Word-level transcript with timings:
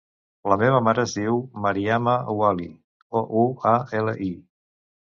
La 0.53 0.55
meva 0.61 0.79
mare 0.87 1.03
es 1.09 1.13
diu 1.17 1.37
Mariama 1.67 2.17
Ouali: 2.35 2.69
o, 3.21 3.25
u, 3.45 3.49
a, 3.75 3.77
ela, 4.01 4.21
i. 4.33 4.35